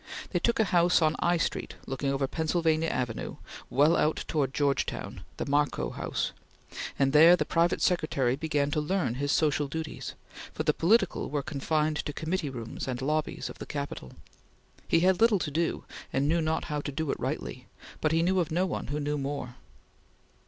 They 0.31 0.39
took 0.39 0.59
a 0.59 0.63
house 0.73 0.99
on 1.03 1.15
I 1.19 1.37
Street, 1.37 1.75
looking 1.85 2.09
over 2.11 2.25
Pennsylvania 2.25 2.89
Avenue, 2.89 3.35
well 3.69 3.95
out 3.95 4.25
towards 4.27 4.53
Georgetown 4.53 5.21
the 5.37 5.45
Markoe 5.45 5.91
house 5.91 6.31
and 6.97 7.13
there 7.13 7.35
the 7.35 7.45
private 7.45 7.83
secretary 7.83 8.35
began 8.35 8.71
to 8.71 8.81
learn 8.81 9.13
his 9.21 9.31
social 9.31 9.67
duties, 9.67 10.15
for 10.55 10.63
the 10.63 10.73
political 10.73 11.29
were 11.29 11.43
confined 11.43 11.97
to 11.97 12.13
committee 12.13 12.49
rooms 12.49 12.87
and 12.87 12.99
lobbies 12.99 13.47
of 13.47 13.59
the 13.59 13.67
Capitol. 13.67 14.13
He 14.87 15.01
had 15.01 15.21
little 15.21 15.37
to 15.37 15.51
do, 15.51 15.83
and 16.11 16.27
knew 16.27 16.41
not 16.41 16.63
how 16.65 16.81
to 16.81 16.91
do 16.91 17.11
it 17.11 17.19
rightly, 17.19 17.67
but 18.01 18.11
he 18.11 18.23
knew 18.23 18.39
of 18.39 18.49
no 18.49 18.65
one 18.65 18.87
who 18.87 18.99
knew 18.99 19.19
more. 19.19 19.55